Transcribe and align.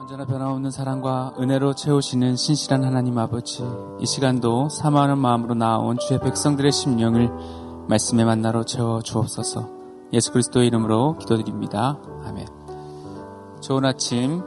언제나 0.00 0.24
변함없는 0.24 0.70
사랑과 0.70 1.34
은혜로 1.40 1.74
채우시는 1.74 2.36
신실한 2.36 2.84
하나님 2.84 3.18
아버지, 3.18 3.64
이 3.98 4.06
시간도 4.06 4.68
사모하는 4.68 5.18
마음으로 5.18 5.54
나온 5.54 5.98
주의 5.98 6.20
백성들의 6.20 6.70
심령을 6.70 7.28
말씀에 7.88 8.24
만나러 8.24 8.62
채워 8.62 9.02
주옵소서. 9.02 9.68
예수 10.12 10.30
그리스도의 10.30 10.68
이름으로 10.68 11.18
기도드립니다. 11.18 11.98
아멘. 12.24 12.46
좋은 13.60 13.84
아침, 13.84 14.44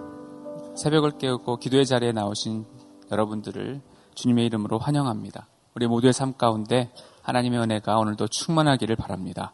새벽을 0.77 1.17
깨우고 1.17 1.58
기도의 1.58 1.86
자리에 1.86 2.13
나오신 2.13 2.65
여러분들을 3.12 3.81
주님의 4.15 4.46
이름으로 4.46 4.79
환영합니다. 4.79 5.47
우리 5.76 5.86
모두의 5.86 6.13
삶 6.13 6.33
가운데 6.38 6.94
하나님의 7.24 7.60
은혜가 7.60 7.97
오늘도 7.97 8.29
충만하기를 8.29 8.96
바랍니다. 8.96 9.52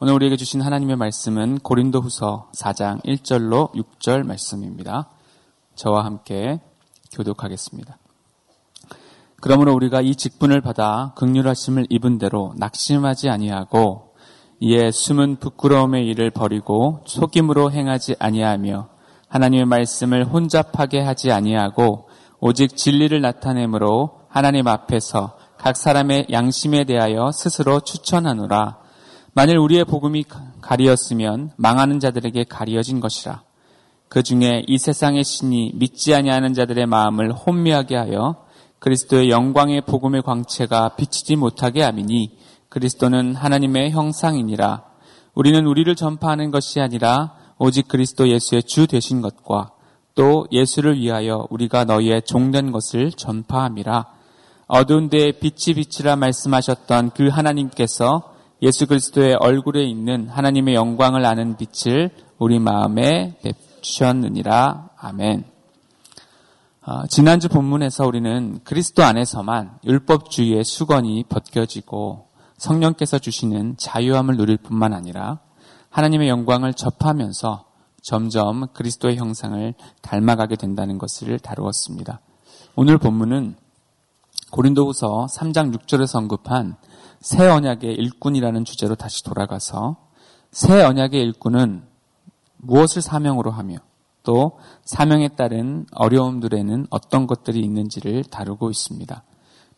오늘 0.00 0.12
우리에게 0.12 0.36
주신 0.36 0.60
하나님의 0.60 0.96
말씀은 0.96 1.60
고린도 1.60 2.00
후서 2.00 2.50
4장 2.54 3.02
1절로 3.04 3.72
6절 3.72 4.26
말씀입니다. 4.26 5.08
저와 5.74 6.04
함께 6.04 6.60
교독하겠습니다. 7.12 7.98
그러므로 9.40 9.74
우리가 9.74 10.02
이 10.02 10.14
직분을 10.14 10.60
받아 10.60 11.12
극률하심을 11.16 11.86
입은 11.88 12.18
대로 12.18 12.52
낙심하지 12.56 13.30
아니하고 13.30 14.14
이에 14.60 14.90
숨은 14.90 15.36
부끄러움의 15.36 16.06
일을 16.08 16.30
버리고 16.30 17.02
속임으로 17.06 17.72
행하지 17.72 18.16
아니하며 18.18 18.88
하나님의 19.28 19.64
말씀을 19.64 20.26
혼잡하게 20.26 21.00
하지 21.00 21.32
아니하고 21.32 22.08
오직 22.40 22.76
진리를 22.76 23.18
나타내므로 23.20 24.20
하나님 24.28 24.66
앞에서 24.66 25.38
각 25.56 25.76
사람의 25.76 26.26
양심에 26.30 26.84
대하여 26.84 27.32
스스로 27.32 27.80
추천하노라. 27.80 28.78
만일 29.32 29.58
우리의 29.58 29.84
복음이 29.84 30.24
가리었으면 30.60 31.52
망하는 31.56 32.00
자들에게 32.00 32.44
가리어진 32.44 33.00
것이라. 33.00 33.42
그 34.10 34.24
중에 34.24 34.64
이 34.66 34.76
세상의 34.76 35.22
신이 35.22 35.74
믿지 35.76 36.14
아니하는 36.16 36.52
자들의 36.52 36.84
마음을 36.86 37.32
혼미하게 37.32 37.94
하여 37.94 38.44
그리스도의 38.80 39.30
영광의 39.30 39.82
복음의 39.82 40.22
광채가 40.22 40.96
비치지 40.96 41.36
못하게 41.36 41.82
하미니 41.82 42.36
그리스도는 42.68 43.36
하나님의 43.36 43.92
형상이니라. 43.92 44.82
우리는 45.36 45.64
우리를 45.64 45.94
전파하는 45.94 46.50
것이 46.50 46.80
아니라 46.80 47.34
오직 47.56 47.86
그리스도 47.86 48.28
예수의 48.28 48.64
주 48.64 48.88
되신 48.88 49.20
것과 49.22 49.70
또 50.16 50.48
예수를 50.50 50.98
위하여 50.98 51.46
우리가 51.48 51.84
너희의 51.84 52.22
종된 52.22 52.72
것을 52.72 53.12
전파함이라. 53.12 54.06
어두운 54.66 55.08
데에 55.08 55.30
빛이 55.38 55.76
빛이라 55.76 56.16
말씀하셨던 56.16 57.10
그 57.10 57.28
하나님께서 57.28 58.34
예수 58.60 58.88
그리스도의 58.88 59.34
얼굴에 59.34 59.84
있는 59.84 60.28
하나님의 60.28 60.74
영광을 60.74 61.24
아는 61.24 61.56
빛을 61.56 62.10
우리 62.38 62.58
마음에 62.58 63.36
주셨느니라. 63.80 64.90
아멘. 64.96 65.44
어, 66.86 67.06
지난주 67.06 67.48
본문에서 67.48 68.06
우리는 68.06 68.60
그리스도 68.64 69.04
안에서만 69.04 69.78
율법주의의 69.84 70.64
수건이 70.64 71.24
벗겨지고 71.28 72.28
성령께서 72.56 73.18
주시는 73.18 73.76
자유함을 73.76 74.36
누릴 74.36 74.56
뿐만 74.56 74.92
아니라 74.92 75.40
하나님의 75.90 76.28
영광을 76.28 76.74
접하면서 76.74 77.64
점점 78.02 78.68
그리스도의 78.72 79.16
형상을 79.16 79.74
닮아가게 80.02 80.56
된다는 80.56 80.98
것을 80.98 81.38
다루었습니다. 81.38 82.20
오늘 82.76 82.98
본문은 82.98 83.56
고린도후서 84.50 85.26
3장 85.30 85.74
6절에서 85.76 86.16
언급한 86.16 86.76
새 87.20 87.46
언약의 87.46 87.94
일꾼이라는 87.94 88.64
주제로 88.64 88.94
다시 88.94 89.22
돌아가서 89.22 89.96
새 90.50 90.82
언약의 90.82 91.20
일꾼은 91.20 91.89
무엇을 92.62 93.02
사명으로 93.02 93.50
하며 93.50 93.78
또 94.22 94.58
사명에 94.84 95.28
따른 95.28 95.86
어려움들에는 95.92 96.86
어떤 96.90 97.26
것들이 97.26 97.60
있는지를 97.60 98.24
다루고 98.24 98.70
있습니다. 98.70 99.22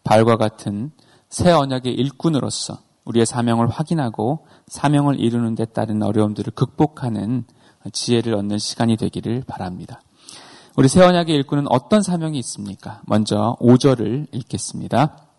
발과 0.05 0.37
같은 0.37 0.91
새 1.29 1.51
언약의 1.51 1.95
일꾼으로서 1.95 2.79
우리의 3.05 3.27
사명을 3.27 3.69
확인하고 3.69 4.47
사명을 4.67 5.19
이루는 5.19 5.55
데 5.55 5.65
따른 5.65 6.03
어려움들을 6.03 6.53
극복하는 6.55 7.45
지혜를 7.93 8.35
얻는 8.35 8.59
시간이 8.59 8.97
되기를 8.97 9.45
바랍니다. 9.47 10.01
우리 10.77 10.89
새 10.89 11.03
언약의 11.03 11.35
일꾼은 11.35 11.67
어떤 11.69 12.03
사명이 12.03 12.39
있습니까? 12.39 13.03
먼저 13.07 13.57
5절을 13.61 14.29
읽겠습니다. 14.33 15.32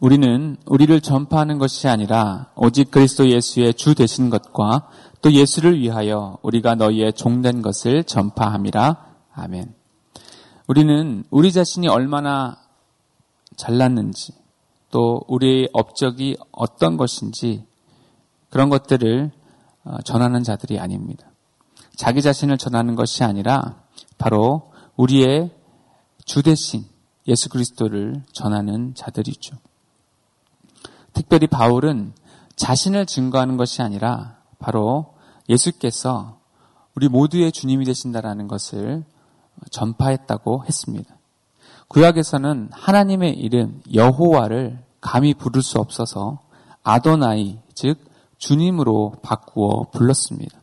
우리는 0.00 0.56
우리를 0.64 0.98
전파하는 1.02 1.58
것이 1.58 1.86
아니라 1.86 2.50
오직 2.56 2.90
그리스도 2.90 3.28
예수의 3.28 3.74
주 3.74 3.94
되신 3.94 4.30
것과 4.30 4.88
또 5.20 5.30
예수를 5.30 5.78
위하여 5.78 6.38
우리가 6.40 6.74
너희의 6.74 7.12
종된 7.12 7.60
것을 7.60 8.04
전파함이라. 8.04 8.96
아멘. 9.34 9.74
우리는 10.66 11.24
우리 11.30 11.52
자신이 11.52 11.86
얼마나 11.88 12.56
잘났는지 13.56 14.32
또 14.90 15.22
우리의 15.28 15.68
업적이 15.74 16.38
어떤 16.50 16.96
것인지 16.96 17.66
그런 18.48 18.70
것들을 18.70 19.30
어, 19.84 19.96
전하는 20.02 20.42
자들이 20.42 20.78
아닙니다. 20.78 21.30
자기 21.94 22.22
자신을 22.22 22.56
전하는 22.56 22.96
것이 22.96 23.22
아니라 23.22 23.82
바로 24.16 24.72
우리의 24.96 25.50
주 26.24 26.42
대신 26.42 26.86
예수 27.28 27.50
그리스도를 27.50 28.22
전하는 28.32 28.94
자들이죠. 28.94 29.56
특별히 31.12 31.46
바울은 31.46 32.12
자신을 32.56 33.06
증거하는 33.06 33.56
것이 33.56 33.82
아니라 33.82 34.36
바로 34.58 35.14
예수께서 35.48 36.38
우리 36.94 37.08
모두의 37.08 37.52
주님이 37.52 37.84
되신다라는 37.84 38.48
것을 38.48 39.04
전파했다고 39.70 40.64
했습니다. 40.66 41.14
구약에서는 41.88 42.68
하나님의 42.72 43.38
이름 43.38 43.82
여호와를 43.92 44.78
감히 45.00 45.34
부를 45.34 45.62
수 45.62 45.78
없어서 45.78 46.38
아도나이 46.82 47.58
즉 47.74 47.98
주님으로 48.38 49.16
바꾸어 49.22 49.90
불렀습니다. 49.90 50.58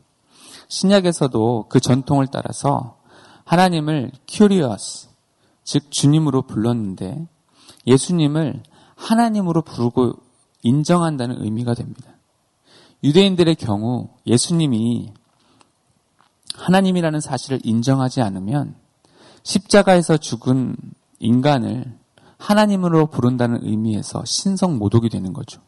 신약에서도 0.68 1.66
그 1.70 1.80
전통을 1.80 2.28
따라서 2.28 2.98
하나님을 3.46 4.12
κύριος 4.28 5.10
즉 5.64 5.92
주님으로 5.92 6.44
불렀는데 6.44 7.28
예수님을 7.86 8.64
하나님으로 8.96 9.62
부르고 9.62 10.14
인정한다는 10.68 11.42
의미가 11.44 11.74
됩니다. 11.74 12.12
유대인들의 13.04 13.56
경우 13.56 14.10
예수님이 14.26 15.14
하나님이라는 16.56 17.20
사실을 17.22 17.60
인정하지 17.64 18.22
않으면 18.22 18.76
십자가에서 19.44 20.18
죽은 20.18 20.76
인간을 21.20 21.98
하나님으로 22.38 23.08
부른다는 23.08 23.60
의미에서 23.64 24.24
신성 24.26 24.78
모독이 24.78 25.10
되는 25.10 25.34
거죠. 25.34 25.62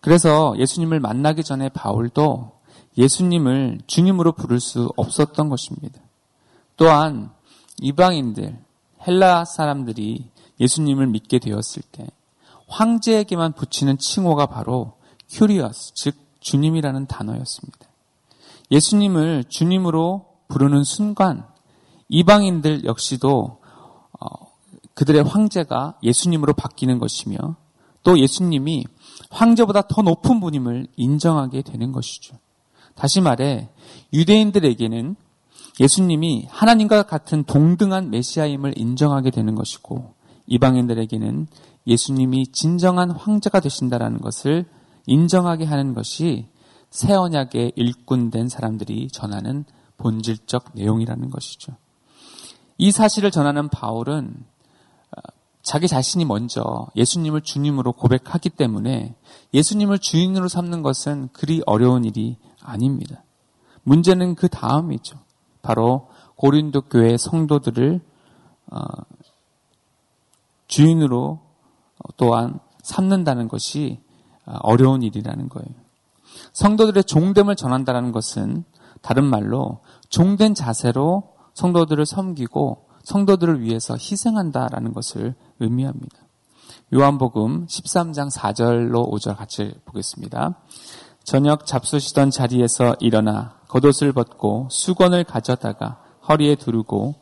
그래서 0.00 0.54
예수님을 0.58 1.00
만나기 1.00 1.42
전에 1.42 1.68
바울도 1.68 2.52
예수님을 2.96 3.80
주님으로 3.86 4.32
부를 4.32 4.60
수 4.60 4.90
없었던 4.96 5.48
것입니다. 5.48 6.00
또한 6.76 7.30
이방인들, 7.80 8.58
헬라 9.06 9.44
사람들이 9.44 10.30
예수님을 10.60 11.08
믿게 11.08 11.38
되었을 11.38 11.82
때 11.92 12.06
황제에게만 12.66 13.52
붙이는 13.52 13.98
칭호가 13.98 14.46
바로 14.46 14.94
κύριος, 15.28 15.94
즉 15.94 16.16
주님이라는 16.40 17.06
단어였습니다. 17.06 17.78
예수님을 18.70 19.44
주님으로 19.48 20.26
부르는 20.48 20.84
순간 20.84 21.46
이방인들 22.08 22.84
역시도 22.84 23.60
어, 24.20 24.26
그들의 24.94 25.24
황제가 25.24 25.98
예수님으로 26.02 26.54
바뀌는 26.54 26.98
것이며 26.98 27.36
또 28.02 28.18
예수님이 28.18 28.84
황제보다 29.30 29.82
더 29.88 30.02
높은 30.02 30.40
분임을 30.40 30.86
인정하게 30.96 31.62
되는 31.62 31.92
것이죠. 31.92 32.36
다시 32.94 33.20
말해 33.20 33.68
유대인들에게는 34.12 35.16
예수님이 35.80 36.46
하나님과 36.48 37.02
같은 37.02 37.44
동등한 37.44 38.10
메시아임을 38.10 38.78
인정하게 38.78 39.30
되는 39.30 39.54
것이고 39.54 40.14
이방인들에게는 40.46 41.48
예수님이 41.86 42.48
진정한 42.48 43.10
황제가 43.10 43.60
되신다라는 43.60 44.20
것을 44.20 44.66
인정하게 45.06 45.64
하는 45.64 45.94
것이 45.94 46.48
새 46.90 47.14
언약의 47.14 47.72
일꾼된 47.76 48.48
사람들이 48.48 49.08
전하는 49.08 49.64
본질적 49.98 50.72
내용이라는 50.74 51.30
것이죠. 51.30 51.76
이 52.78 52.90
사실을 52.90 53.30
전하는 53.30 53.68
바울은 53.68 54.34
어, 55.16 55.20
자기 55.62 55.88
자신이 55.88 56.24
먼저 56.24 56.88
예수님을 56.96 57.40
주님으로 57.40 57.92
고백하기 57.92 58.50
때문에 58.50 59.14
예수님을 59.54 59.98
주인으로 59.98 60.48
삼는 60.48 60.82
것은 60.82 61.28
그리 61.32 61.62
어려운 61.66 62.04
일이 62.04 62.36
아닙니다. 62.60 63.22
문제는 63.82 64.34
그 64.34 64.48
다음이죠. 64.48 65.18
바로 65.62 66.08
고린도 66.36 66.82
교회 66.82 67.16
성도들을 67.16 68.00
어, 68.72 68.78
주인으로 70.66 71.45
또한 72.16 72.58
삼는다는 72.82 73.48
것이 73.48 74.00
어려운 74.44 75.02
일이라는 75.02 75.48
거예요. 75.48 75.68
성도들의 76.52 77.04
종됨을 77.04 77.56
전한다는 77.56 78.12
것은 78.12 78.64
다른 79.02 79.24
말로 79.24 79.80
종된 80.08 80.54
자세로 80.54 81.34
성도들을 81.54 82.06
섬기고 82.06 82.86
성도들을 83.02 83.60
위해서 83.60 83.94
희생한다라는 83.94 84.92
것을 84.92 85.34
의미합니다. 85.60 86.18
요한복음 86.94 87.66
13장 87.66 88.30
4절로 88.32 89.10
5절 89.10 89.36
같이 89.36 89.74
보겠습니다. 89.84 90.60
저녁 91.24 91.66
잡수시던 91.66 92.30
자리에서 92.30 92.94
일어나 93.00 93.56
겉옷을 93.68 94.12
벗고 94.12 94.68
수건을 94.70 95.24
가져다가 95.24 96.00
허리에 96.28 96.54
두르고 96.54 97.16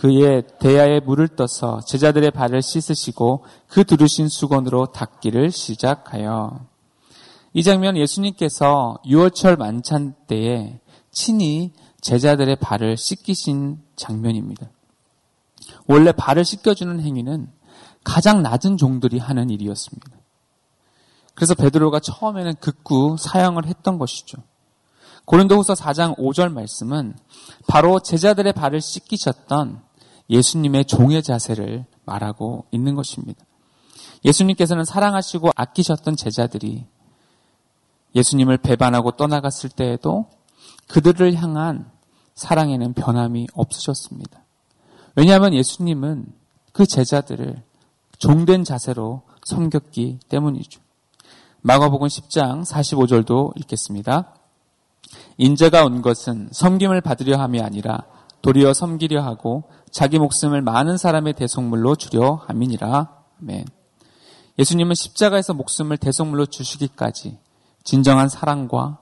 그의 0.00 0.44
대야에 0.58 1.00
물을 1.00 1.28
떠서 1.28 1.80
제자들의 1.82 2.30
발을 2.30 2.62
씻으시고 2.62 3.44
그 3.68 3.84
두르신 3.84 4.28
수건으로 4.28 4.86
닦기를 4.86 5.50
시작하여 5.50 6.64
이 7.52 7.62
장면 7.62 7.98
예수님께서 7.98 8.96
유월철 9.04 9.56
만찬 9.56 10.14
때에 10.26 10.80
친히 11.12 11.74
제자들의 12.00 12.56
발을 12.56 12.96
씻기신 12.96 13.82
장면입니다. 13.94 14.70
원래 15.86 16.12
발을 16.12 16.46
씻겨주는 16.46 16.98
행위는 16.98 17.50
가장 18.02 18.42
낮은 18.42 18.78
종들이 18.78 19.18
하는 19.18 19.50
일이었습니다. 19.50 20.16
그래서 21.34 21.54
베드로가 21.54 22.00
처음에는 22.00 22.54
극구 22.54 23.16
사용을 23.18 23.66
했던 23.66 23.98
것이죠. 23.98 24.38
고린도후서 25.26 25.74
4장 25.74 26.16
5절 26.16 26.50
말씀은 26.54 27.18
바로 27.66 28.00
제자들의 28.00 28.54
발을 28.54 28.80
씻기셨던 28.80 29.89
예수님의 30.30 30.84
종의 30.86 31.22
자세를 31.22 31.84
말하고 32.04 32.64
있는 32.70 32.94
것입니다. 32.94 33.44
예수님께서는 34.24 34.84
사랑하시고 34.84 35.50
아끼셨던 35.56 36.16
제자들이 36.16 36.86
예수님을 38.14 38.58
배반하고 38.58 39.12
떠나갔을 39.12 39.70
때에도 39.70 40.26
그들을 40.88 41.34
향한 41.34 41.90
사랑에는 42.34 42.94
변함이 42.94 43.48
없으셨습니다. 43.54 44.42
왜냐하면 45.16 45.54
예수님은 45.54 46.26
그 46.72 46.86
제자들을 46.86 47.62
종된 48.18 48.64
자세로 48.64 49.22
섬겼기 49.44 50.20
때문이죠. 50.28 50.80
마가복음 51.62 52.08
10장 52.08 52.64
45절도 52.64 53.56
읽겠습니다. 53.58 54.34
인재가 55.38 55.84
온 55.84 56.02
것은 56.02 56.48
섬김을 56.52 57.00
받으려 57.00 57.38
함이 57.38 57.60
아니라 57.60 58.04
도리어 58.42 58.72
섬기려 58.72 59.22
하고 59.22 59.64
자기 59.90 60.18
목숨을 60.18 60.62
많은 60.62 60.96
사람의 60.96 61.34
대속물로 61.34 61.96
주려 61.96 62.34
함이니라. 62.46 63.10
아멘. 63.42 63.64
예수님은 64.58 64.94
십자가에서 64.94 65.54
목숨을 65.54 65.96
대속물로 65.96 66.46
주시기까지 66.46 67.38
진정한 67.84 68.28
사랑과 68.28 68.98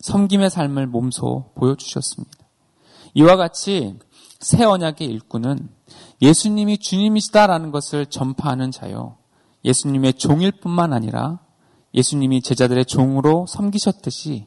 섬김의 0.00 0.50
삶을 0.50 0.86
몸소 0.86 1.52
보여주셨습니다. 1.54 2.38
이와 3.14 3.36
같이 3.36 3.98
새 4.40 4.64
언약의 4.64 5.06
일꾼은 5.06 5.68
예수님이 6.20 6.78
주님이시다라는 6.78 7.70
것을 7.70 8.06
전파하는 8.06 8.70
자요. 8.70 9.16
예수님의 9.64 10.14
종일 10.14 10.50
뿐만 10.52 10.92
아니라 10.92 11.40
예수님이 11.94 12.42
제자들의 12.42 12.86
종으로 12.86 13.46
섬기셨듯이 13.46 14.46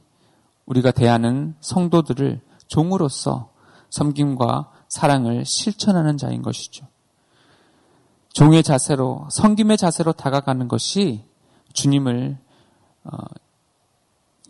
우리가 0.65 0.91
대하는 0.91 1.55
성도들을 1.61 2.41
종으로서 2.67 3.51
섬김과 3.95 4.71
사랑을 4.89 5.45
실천하는 5.45 6.17
자인 6.17 6.41
것이죠. 6.41 6.85
종의 8.33 8.61
자세로, 8.61 9.27
섬김의 9.31 9.77
자세로 9.77 10.11
다가가는 10.11 10.67
것이 10.67 11.23
주님을, 11.71 12.37
어, 13.05 13.17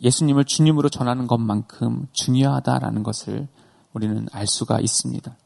예수님을 0.02 0.44
주님으로 0.44 0.88
전하는 0.88 1.28
것만큼 1.28 2.08
중요하다라는 2.12 3.04
것을 3.04 3.46
우리는 3.92 4.26
알 4.32 4.48
수가 4.48 4.80
있습니다. 4.80 5.36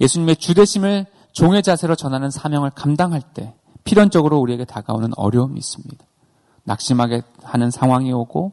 예수님의 0.00 0.36
주대심을 0.36 1.06
종의 1.32 1.64
자세로 1.64 1.96
전하는 1.96 2.30
사명을 2.30 2.70
감당할 2.70 3.22
때 3.34 3.56
필연적으로 3.82 4.38
우리에게 4.38 4.64
다가오는 4.64 5.10
어려움이 5.16 5.58
있습니다. 5.58 6.04
낙심하게 6.62 7.22
하는 7.42 7.72
상황이 7.72 8.12
오고 8.12 8.52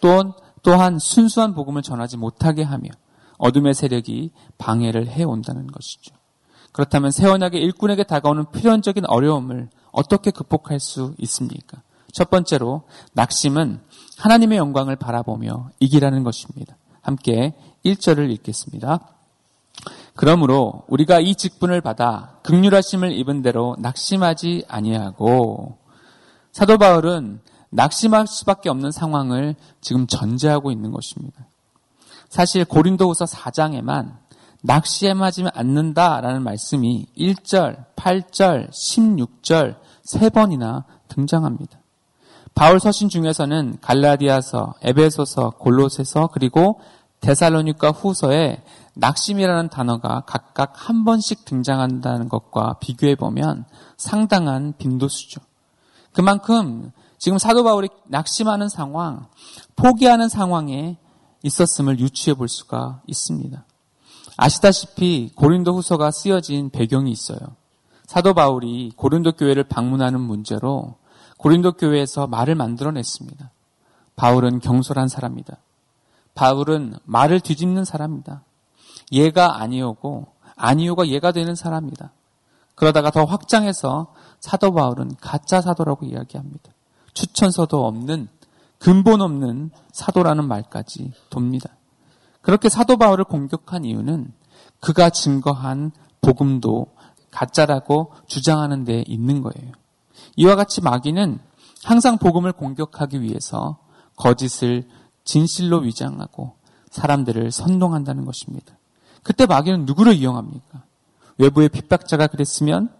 또 0.00 0.34
또한 0.62 1.00
순수한 1.00 1.54
복음을 1.54 1.82
전하지 1.82 2.16
못하게 2.16 2.62
하며 2.62 2.88
어둠의 3.38 3.74
세력이 3.74 4.32
방해를 4.58 5.08
해 5.08 5.24
온다는 5.24 5.66
것이죠. 5.66 6.14
그렇다면 6.72 7.10
새 7.10 7.26
언약의 7.26 7.60
일꾼에게 7.62 8.04
다가오는 8.04 8.50
필연적인 8.52 9.06
어려움을 9.06 9.68
어떻게 9.90 10.30
극복할 10.30 10.80
수 10.80 11.14
있습니까? 11.18 11.82
첫 12.12 12.30
번째로 12.30 12.82
낙심은 13.14 13.80
하나님의 14.18 14.58
영광을 14.58 14.96
바라보며 14.96 15.70
이기라는 15.80 16.24
것입니다. 16.24 16.76
함께 17.00 17.54
1절을 17.84 18.30
읽겠습니다. 18.32 19.00
그러므로 20.14 20.82
우리가 20.88 21.20
이 21.20 21.34
직분을 21.34 21.80
받아 21.80 22.38
극률하심을 22.42 23.12
입은 23.12 23.42
대로 23.42 23.76
낙심하지 23.78 24.64
아니하고 24.68 25.78
사도 26.52 26.76
바울은 26.76 27.40
낙심할 27.70 28.26
수밖에 28.26 28.68
없는 28.68 28.90
상황을 28.90 29.54
지금 29.80 30.06
전제하고 30.06 30.72
있는 30.72 30.90
것입니다. 30.90 31.47
사실 32.28 32.64
고린도후서 32.64 33.24
4장에만 33.24 34.16
낙시에 34.62 35.14
맞으면 35.14 35.50
않는다라는 35.54 36.42
말씀이 36.42 37.06
1절, 37.16 37.84
8절, 37.96 38.70
16절 38.70 39.76
세 40.02 40.28
번이나 40.30 40.84
등장합니다. 41.08 41.78
바울 42.54 42.80
서신 42.80 43.08
중에서는 43.08 43.78
갈라디아서, 43.80 44.74
에베소서, 44.82 45.50
골로새서 45.58 46.30
그리고 46.32 46.80
데살로니카 47.20 47.90
후서에 47.90 48.62
낙심이라는 48.94 49.68
단어가 49.68 50.22
각각 50.26 50.72
한 50.74 51.04
번씩 51.04 51.44
등장한다는 51.44 52.28
것과 52.28 52.78
비교해 52.80 53.14
보면 53.14 53.64
상당한 53.96 54.74
빈도수죠. 54.76 55.40
그만큼 56.12 56.90
지금 57.16 57.38
사도 57.38 57.62
바울이 57.62 57.88
낙심하는 58.06 58.68
상황, 58.68 59.26
포기하는 59.76 60.28
상황에 60.28 60.96
있었음을 61.42 62.00
유추해 62.00 62.34
볼 62.34 62.48
수가 62.48 63.02
있습니다. 63.06 63.64
아시다시피 64.36 65.32
고린도 65.34 65.74
후서가 65.74 66.10
쓰여진 66.10 66.70
배경이 66.70 67.10
있어요. 67.10 67.38
사도 68.06 68.34
바울이 68.34 68.92
고린도 68.96 69.32
교회를 69.32 69.64
방문하는 69.64 70.20
문제로 70.20 70.96
고린도 71.38 71.72
교회에서 71.72 72.26
말을 72.26 72.54
만들어냈습니다. 72.54 73.50
바울은 74.16 74.60
경솔한 74.60 75.08
사람이다. 75.08 75.56
바울은 76.34 76.94
말을 77.04 77.40
뒤집는 77.40 77.84
사람이다. 77.84 78.42
얘가 79.12 79.60
아니오고 79.60 80.26
아니오가 80.56 81.08
얘가 81.08 81.32
되는 81.32 81.54
사람이다. 81.54 82.12
그러다가 82.74 83.10
더 83.10 83.24
확장해서 83.24 84.14
사도 84.40 84.72
바울은 84.72 85.16
가짜 85.20 85.60
사도라고 85.60 86.06
이야기합니다. 86.06 86.72
추천서도 87.12 87.86
없는 87.86 88.28
근본 88.78 89.20
없는 89.20 89.70
사도라는 89.92 90.46
말까지 90.46 91.12
돕니다. 91.30 91.70
그렇게 92.40 92.68
사도 92.68 92.96
바울을 92.96 93.24
공격한 93.24 93.84
이유는 93.84 94.32
그가 94.80 95.10
증거한 95.10 95.90
복음도 96.20 96.86
가짜라고 97.30 98.12
주장하는 98.26 98.84
데 98.84 99.04
있는 99.06 99.42
거예요. 99.42 99.72
이와 100.36 100.56
같이 100.56 100.80
마귀는 100.80 101.38
항상 101.84 102.18
복음을 102.18 102.52
공격하기 102.52 103.22
위해서 103.22 103.78
거짓을 104.16 104.88
진실로 105.24 105.78
위장하고 105.78 106.54
사람들을 106.90 107.50
선동한다는 107.52 108.24
것입니다. 108.24 108.76
그때 109.22 109.46
마귀는 109.46 109.84
누구를 109.84 110.14
이용합니까? 110.14 110.82
외부의 111.38 111.68
핍박자가 111.68 112.28
그랬으면 112.28 112.90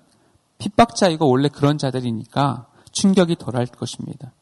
핍박자이고 0.59 1.29
원래 1.29 1.49
그런 1.49 1.79
자들이니까 1.79 2.67
충격이 2.93 3.37
덜할 3.37 3.67
것입니다. 3.67 4.33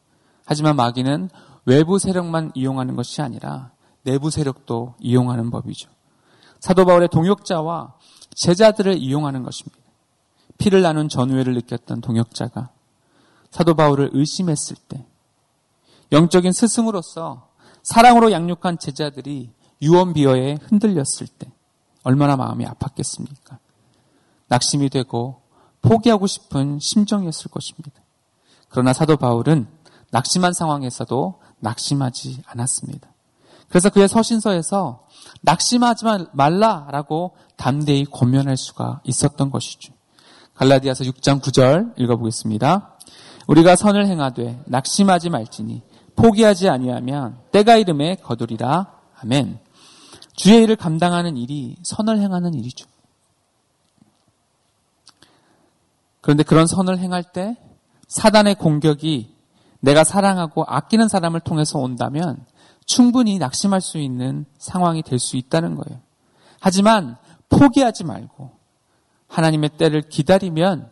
하지만 0.47 0.77
마귀는 0.77 1.29
외부 1.65 1.99
세력만 1.99 2.53
이용하는 2.55 2.95
것이 2.95 3.21
아니라 3.21 3.71
내부 4.03 4.31
세력도 4.31 4.95
이용하는 5.01 5.51
법이죠. 5.51 5.89
사도 6.61 6.85
바울의 6.85 7.09
동역자와 7.09 7.93
제자들을 8.33 8.97
이용하는 8.97 9.43
것입니다. 9.43 9.77
피를 10.57 10.81
나눈 10.81 11.09
전우회를 11.09 11.53
느꼈던 11.53 11.99
동역자가 11.99 12.69
사도 13.51 13.73
바울을 13.75 14.11
의심했을 14.13 14.77
때 14.87 15.05
영적인 16.13 16.53
스승으로서 16.53 17.49
사랑으로 17.83 18.31
양육한 18.31 18.79
제자들이 18.79 19.51
유언비어에 19.81 20.59
흔들렸을 20.63 21.27
때 21.37 21.51
얼마나 22.03 22.37
마음이 22.37 22.63
아팠겠습니까? 22.65 23.57
낙심이 24.47 24.89
되고 24.89 25.41
포기하고 25.81 26.25
싶은 26.25 26.79
심정이었을 26.79 27.51
것입니다. 27.51 28.01
그러나 28.69 28.93
사도 28.93 29.17
바울은 29.17 29.67
낙심한 30.11 30.53
상황에서도 30.53 31.41
낙심하지 31.59 32.41
않았습니다. 32.45 33.09
그래서 33.69 33.89
그의 33.89 34.07
서신서에서 34.07 35.05
낙심하지 35.41 36.05
말라라고 36.31 37.35
담대히 37.57 38.05
권면할 38.05 38.55
수가 38.57 39.01
있었던 39.03 39.51
것이죠. 39.51 39.93
갈라디아서 40.55 41.03
6장 41.03 41.41
9절 41.41 41.99
읽어보겠습니다. 41.99 42.97
우리가 43.47 43.75
선을 43.75 44.07
행하되 44.07 44.61
낙심하지 44.65 45.29
말지니 45.29 45.81
포기하지 46.15 46.69
아니하면 46.69 47.37
때가 47.51 47.77
이름에 47.77 48.15
거두리라. 48.15 48.93
아멘. 49.21 49.59
주의 50.35 50.63
일을 50.63 50.75
감당하는 50.75 51.37
일이 51.37 51.75
선을 51.83 52.19
행하는 52.19 52.53
일이죠. 52.53 52.87
그런데 56.21 56.43
그런 56.43 56.67
선을 56.67 56.99
행할 56.99 57.23
때 57.23 57.57
사단의 58.07 58.55
공격이 58.55 59.36
내가 59.79 60.03
사랑하고 60.03 60.63
아끼는 60.65 61.07
사람을 61.07 61.39
통해서 61.41 61.79
온다면 61.79 62.45
충분히 62.85 63.37
낙심할 63.37 63.81
수 63.81 63.97
있는 63.97 64.45
상황이 64.57 65.03
될 65.03 65.19
수 65.19 65.37
있다는 65.37 65.75
거예요. 65.75 66.01
하지만 66.59 67.17
포기하지 67.49 68.03
말고 68.03 68.51
하나님의 69.27 69.71
때를 69.77 70.01
기다리면 70.03 70.89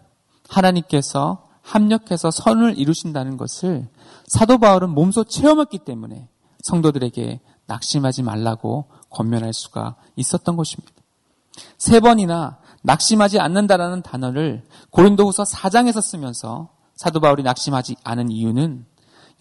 하나님께서 0.49 1.47
합력해서 1.61 2.29
선을 2.31 2.77
이루신다는 2.77 3.37
것을 3.37 3.87
사도 4.27 4.57
바울은 4.59 4.89
몸소 4.91 5.23
체험했기 5.23 5.79
때문에 5.79 6.29
성도들에게 6.61 7.39
낙심하지 7.65 8.23
말라고 8.23 8.85
권면할 9.09 9.53
수가 9.53 9.95
있었던 10.15 10.55
것입니다. 10.55 10.93
세 11.77 11.99
번이나 11.99 12.59
낙심하지 12.83 13.39
않는다라는 13.39 14.03
단어를 14.03 14.67
고린도후서 14.91 15.43
4장에서 15.43 16.01
쓰면서 16.01 16.69
사도 16.95 17.19
바울이 17.19 17.43
낙심하지 17.43 17.97
않은 18.03 18.31
이유는 18.31 18.85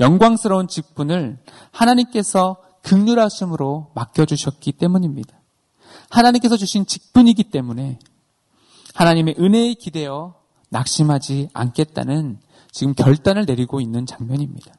영광스러운 0.00 0.68
직분을 0.68 1.38
하나님께서 1.70 2.56
극률하심으로 2.82 3.92
맡겨주셨기 3.94 4.72
때문입니다. 4.72 5.38
하나님께서 6.10 6.56
주신 6.56 6.84
직분이기 6.86 7.44
때문에 7.44 7.98
하나님의 8.94 9.36
은혜에 9.38 9.74
기대어 9.74 10.34
낙심하지 10.70 11.50
않겠다는 11.52 12.40
지금 12.70 12.94
결단을 12.94 13.44
내리고 13.46 13.80
있는 13.80 14.06
장면입니다. 14.06 14.72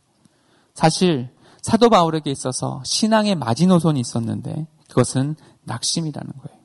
사실 0.74 1.30
사도 1.62 1.90
바울에게 1.90 2.30
있어서 2.30 2.82
신앙의 2.86 3.36
마지노선이 3.36 4.00
있었는데 4.00 4.68
그것은 4.90 5.36
낙심이라는 5.64 6.32
거예요. 6.32 6.60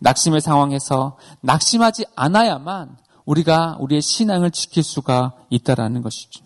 낙심의 0.00 0.40
상황에서 0.40 1.16
낙심하지 1.40 2.04
않아야만 2.14 2.96
우리가 3.30 3.76
우리의 3.78 4.02
신앙을 4.02 4.50
지킬 4.50 4.82
수가 4.82 5.34
있다라는 5.50 6.02
것이죠. 6.02 6.44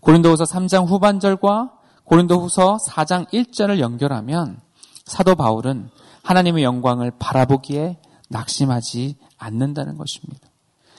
고린도후서 0.00 0.44
3장 0.44 0.88
후반절과 0.88 1.72
고린도후서 2.04 2.78
4장 2.88 3.28
1절을 3.28 3.78
연결하면 3.78 4.60
사도 5.04 5.36
바울은 5.36 5.90
하나님의 6.22 6.64
영광을 6.64 7.12
바라보기에 7.18 7.98
낙심하지 8.28 9.16
않는다는 9.38 9.96
것입니다. 9.96 10.48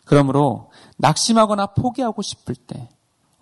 그러므로 0.06 0.72
낙심하거나 0.98 1.68
포기하고 1.68 2.22
싶을 2.22 2.56
때 2.56 2.90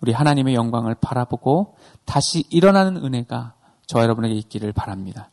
우리 0.00 0.12
하나님의 0.12 0.54
영광을 0.54 0.94
바라보고 0.94 1.76
다시 2.04 2.44
일어나는 2.50 2.96
은혜가 2.96 3.54
저와 3.86 4.04
여러분에게 4.04 4.34
있기를 4.34 4.72
바랍니다. 4.72 5.30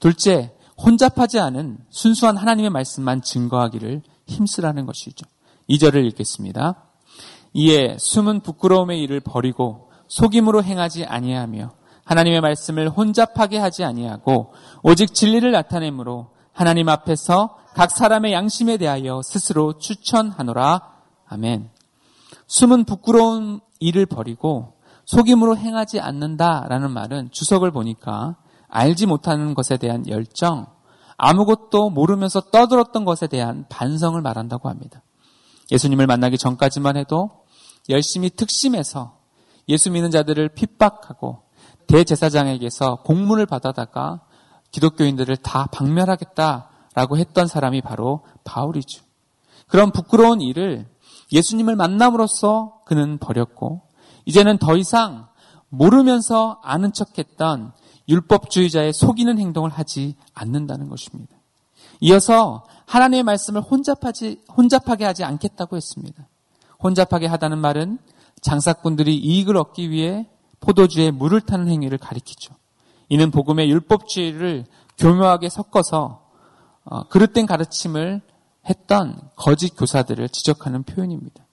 둘째, 0.00 0.54
혼잡하지 0.76 1.38
않은 1.38 1.78
순수한 1.90 2.36
하나님의 2.36 2.70
말씀만 2.70 3.22
증거하기를 3.22 4.02
힘쓰라는 4.26 4.86
것이죠. 4.86 5.26
2절을 5.68 6.04
읽겠습니다. 6.06 6.84
이에 7.54 7.96
숨은 7.98 8.40
부끄러움의 8.40 9.00
일을 9.02 9.20
버리고 9.20 9.90
속임으로 10.08 10.62
행하지 10.62 11.04
아니하며 11.04 11.72
하나님의 12.04 12.40
말씀을 12.40 12.90
혼잡하게 12.90 13.58
하지 13.58 13.84
아니하고 13.84 14.52
오직 14.82 15.14
진리를 15.14 15.50
나타내므로 15.50 16.30
하나님 16.52 16.88
앞에서 16.88 17.56
각 17.74 17.90
사람의 17.90 18.32
양심에 18.32 18.76
대하여 18.76 19.22
스스로 19.22 19.78
추천하노라. 19.78 20.82
아멘. 21.26 21.70
숨은 22.46 22.84
부끄러운 22.84 23.60
일을 23.80 24.06
버리고 24.06 24.74
속임으로 25.06 25.56
행하지 25.56 26.00
않는다라는 26.00 26.90
말은 26.90 27.30
주석을 27.30 27.70
보니까 27.72 28.36
알지 28.68 29.06
못하는 29.06 29.54
것에 29.54 29.76
대한 29.76 30.08
열정, 30.08 30.66
아무것도 31.16 31.90
모르면서 31.90 32.40
떠들었던 32.40 33.04
것에 33.04 33.26
대한 33.26 33.66
반성을 33.68 34.20
말한다고 34.20 34.68
합니다. 34.68 35.02
예수님을 35.70 36.06
만나기 36.06 36.38
전까지만 36.38 36.96
해도 36.96 37.44
열심히 37.88 38.30
특심해서 38.30 39.18
예수 39.68 39.90
믿는 39.90 40.10
자들을 40.10 40.50
핍박하고 40.50 41.42
대제사장에게서 41.86 43.02
공문을 43.02 43.46
받아다가 43.46 44.22
기독교인들을 44.70 45.36
다 45.38 45.66
박멸하겠다라고 45.66 47.16
했던 47.16 47.46
사람이 47.46 47.82
바로 47.82 48.24
바울이죠. 48.44 49.04
그런 49.68 49.92
부끄러운 49.92 50.40
일을 50.40 50.88
예수님을 51.32 51.76
만남으로써 51.76 52.80
그는 52.84 53.18
버렸고 53.18 53.82
이제는 54.24 54.58
더 54.58 54.76
이상 54.76 55.28
모르면서 55.68 56.60
아는 56.62 56.92
척했던 56.92 57.72
율법주의자의 58.08 58.92
속이는 58.92 59.38
행동을 59.38 59.70
하지 59.70 60.16
않는다는 60.34 60.88
것입니다. 60.88 61.36
이어서 62.04 62.66
하나님의 62.84 63.22
말씀을 63.22 63.62
혼잡하지, 63.62 64.42
혼잡하게 64.54 65.06
하지 65.06 65.24
않겠다고 65.24 65.74
했습니다. 65.74 66.28
혼잡하게 66.82 67.26
하다는 67.26 67.56
말은 67.56 67.98
장사꾼들이 68.42 69.16
이익을 69.16 69.56
얻기 69.56 69.88
위해 69.88 70.28
포도주에 70.60 71.10
물을 71.10 71.40
타는 71.40 71.66
행위를 71.68 71.96
가리키죠. 71.96 72.54
이는 73.08 73.30
복음의 73.30 73.70
율법주의를 73.70 74.66
교묘하게 74.98 75.48
섞어서 75.48 76.26
어, 76.84 77.08
그릇된 77.08 77.46
가르침을 77.46 78.20
했던 78.68 79.18
거짓 79.34 79.74
교사들을 79.74 80.28
지적하는 80.28 80.82
표현입니다. 80.82 81.46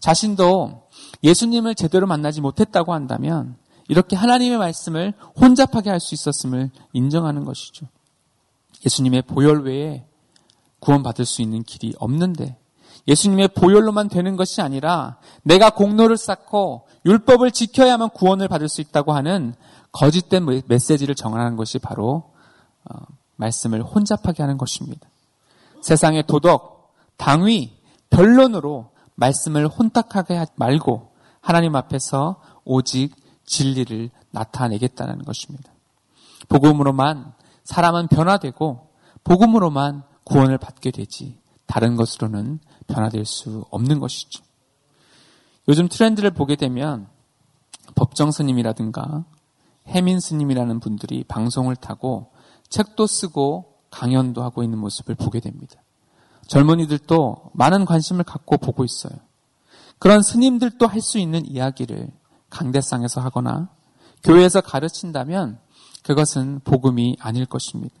자신도 0.00 0.82
예수님을 1.22 1.76
제대로 1.76 2.06
만나지 2.06 2.42
못했다고 2.42 2.92
한다면 2.92 3.56
이렇게 3.88 4.16
하나님의 4.16 4.58
말씀을 4.58 5.14
혼잡하게 5.40 5.88
할 5.88 5.98
수 5.98 6.12
있었음을 6.14 6.70
인정하는 6.92 7.46
것이죠. 7.46 7.86
예수님의 8.84 9.22
보혈 9.22 9.62
외에 9.62 10.06
구원받을 10.80 11.24
수 11.24 11.42
있는 11.42 11.62
길이 11.62 11.94
없는데 11.98 12.58
예수님의 13.06 13.48
보혈로만 13.48 14.08
되는 14.08 14.36
것이 14.36 14.60
아니라 14.60 15.18
내가 15.42 15.70
공로를 15.70 16.16
쌓고 16.16 16.86
율법을 17.04 17.50
지켜야만 17.50 18.10
구원을 18.10 18.48
받을 18.48 18.68
수 18.68 18.80
있다고 18.80 19.12
하는 19.12 19.54
거짓된 19.92 20.46
메시지를 20.66 21.14
정하는 21.14 21.56
것이 21.56 21.78
바로 21.78 22.32
어, 22.84 22.98
말씀을 23.36 23.82
혼잡하게 23.82 24.42
하는 24.42 24.58
것입니다. 24.58 25.08
세상의 25.82 26.26
도덕, 26.26 26.94
당위, 27.16 27.76
변론으로 28.10 28.90
말씀을 29.16 29.68
혼탁하게 29.68 30.34
하지 30.34 30.52
말고 30.56 31.12
하나님 31.40 31.76
앞에서 31.76 32.40
오직 32.64 33.14
진리를 33.44 34.10
나타내겠다는 34.30 35.24
것입니다. 35.24 35.70
복음으로만 36.48 37.34
사람은 37.64 38.08
변화되고 38.08 38.90
복음으로만 39.24 40.02
구원을 40.24 40.58
받게 40.58 40.90
되지 40.90 41.40
다른 41.66 41.96
것으로는 41.96 42.60
변화될 42.86 43.24
수 43.24 43.64
없는 43.70 44.00
것이죠. 44.00 44.44
요즘 45.68 45.88
트렌드를 45.88 46.30
보게 46.30 46.56
되면 46.56 47.08
법정 47.94 48.30
스님이라든가 48.30 49.24
해민 49.86 50.20
스님이라는 50.20 50.80
분들이 50.80 51.24
방송을 51.24 51.76
타고 51.76 52.32
책도 52.68 53.06
쓰고 53.06 53.74
강연도 53.90 54.42
하고 54.42 54.62
있는 54.62 54.78
모습을 54.78 55.14
보게 55.14 55.40
됩니다. 55.40 55.80
젊은이들도 56.48 57.52
많은 57.54 57.84
관심을 57.84 58.24
갖고 58.24 58.58
보고 58.58 58.84
있어요. 58.84 59.14
그런 59.98 60.22
스님들도 60.22 60.86
할 60.86 61.00
수 61.00 61.18
있는 61.18 61.46
이야기를 61.46 62.10
강대상에서 62.50 63.20
하거나 63.20 63.70
교회에서 64.22 64.60
가르친다면 64.60 65.58
그것은 66.04 66.60
복음이 66.60 67.16
아닐 67.18 67.46
것입니다. 67.46 67.94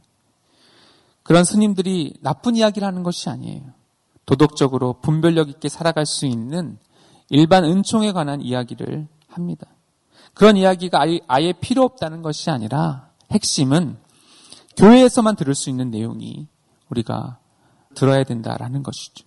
그런 1.22 1.44
스님들이 1.44 2.14
나쁜 2.20 2.54
이야기를 2.54 2.86
하는 2.86 3.02
것이 3.02 3.30
아니에요. 3.30 3.62
도덕적으로 4.26 5.00
분별력 5.00 5.48
있게 5.48 5.68
살아갈 5.68 6.06
수 6.06 6.26
있는 6.26 6.78
일반 7.30 7.64
은총에 7.64 8.12
관한 8.12 8.40
이야기를 8.42 9.08
합니다. 9.28 9.66
그런 10.34 10.56
이야기가 10.56 11.00
아예 11.26 11.52
필요 11.52 11.82
없다는 11.82 12.22
것이 12.22 12.50
아니라 12.50 13.08
핵심은 13.30 13.96
교회에서만 14.76 15.36
들을 15.36 15.54
수 15.54 15.70
있는 15.70 15.90
내용이 15.90 16.46
우리가 16.90 17.38
들어야 17.94 18.24
된다라는 18.24 18.82
것이죠. 18.82 19.24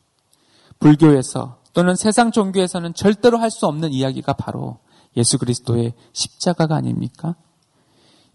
불교에서 0.79 1.57
또는 1.73 1.95
세상 1.95 2.31
종교에서는 2.31 2.93
절대로 2.93 3.39
할 3.39 3.49
수 3.49 3.65
없는 3.65 3.91
이야기가 3.91 4.33
바로 4.33 4.77
예수 5.15 5.37
그리스도의 5.39 5.93
십자가가 6.13 6.75
아닙니까? 6.75 7.35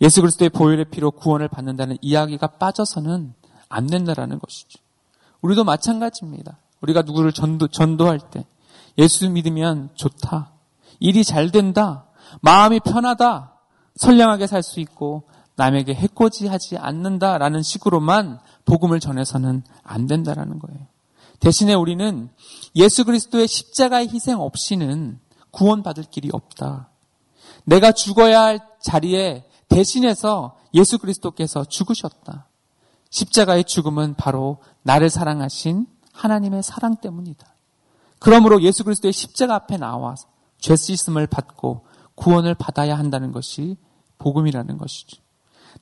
예수 0.02 0.20
그리스도의 0.20 0.50
보혈의 0.50 0.86
피로 0.86 1.10
구원을 1.10 1.48
받는다는 1.48 1.96
이야기가 2.00 2.46
빠져서는 2.58 3.34
안 3.68 3.86
된다라는 3.86 4.38
것이죠. 4.40 4.80
우리도 5.40 5.64
마찬가지입니다. 5.64 6.58
우리가 6.80 7.02
누구를 7.02 7.32
전도, 7.32 7.68
전도할 7.68 8.18
때 8.30 8.44
예수 8.98 9.30
믿으면 9.30 9.90
좋다. 9.94 10.52
일이 11.00 11.24
잘 11.24 11.50
된다. 11.50 12.06
마음이 12.40 12.80
편하다. 12.80 13.52
선량하게 13.96 14.46
살 14.46 14.62
수 14.62 14.80
있고 14.80 15.24
남에게 15.54 15.94
해코지하지 15.94 16.78
않는다라는 16.78 17.62
식으로만 17.62 18.40
복음을 18.64 19.00
전해서는 19.00 19.62
안 19.82 20.06
된다라는 20.06 20.58
거예요. 20.58 20.86
대신에 21.40 21.74
우리는 21.74 22.30
예수 22.74 23.04
그리스도의 23.04 23.46
십자가의 23.48 24.08
희생 24.08 24.40
없이는 24.40 25.18
구원받을 25.50 26.04
길이 26.10 26.30
없다. 26.32 26.88
내가 27.64 27.92
죽어야 27.92 28.42
할 28.42 28.60
자리에 28.80 29.44
대신해서 29.72 30.56
예수 30.74 30.98
그리스도께서 30.98 31.64
죽으셨다. 31.64 32.48
십자가의 33.10 33.64
죽음은 33.64 34.14
바로 34.14 34.58
나를 34.82 35.10
사랑하신 35.10 35.86
하나님의 36.12 36.62
사랑 36.62 36.96
때문이다. 36.96 37.46
그러므로 38.18 38.62
예수 38.62 38.84
그리스도의 38.84 39.12
십자가 39.12 39.54
앞에 39.54 39.76
나와 39.76 40.14
죄 40.58 40.76
씻음을 40.76 41.26
받고 41.26 41.86
구원을 42.14 42.54
받아야 42.54 42.96
한다는 42.96 43.32
것이 43.32 43.76
복음이라는 44.18 44.78
것이죠. 44.78 45.20